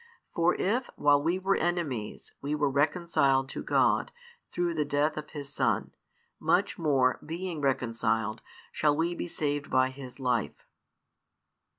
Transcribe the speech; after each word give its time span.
For 0.33 0.55
if, 0.55 0.89
while 0.95 1.21
we 1.21 1.37
were 1.37 1.55
enemies, 1.55 2.33
we 2.41 2.55
were 2.55 2.71
reconciled 2.71 3.49
to 3.49 3.61
God, 3.61 4.11
through 4.51 4.73
the 4.73 4.83
death 4.83 5.15
of 5.15 5.29
His 5.29 5.53
Son, 5.53 5.93
much 6.39 6.79
more, 6.79 7.19
being 7.23 7.61
reconciled, 7.61 8.41
shall 8.71 8.97
we 8.97 9.13
be 9.13 9.27
saved 9.27 9.69
by 9.69 9.91
His 9.91 10.19
life. 10.19 10.65